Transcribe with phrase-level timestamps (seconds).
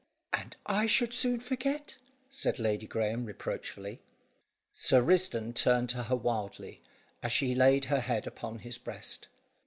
[0.33, 1.97] "And I should soon forget?"
[2.31, 4.01] said Lady Graeme reproachfully.
[4.73, 6.81] Sir Risdon turned to her wildly,
[7.21, 9.27] as she laid her head upon his breast.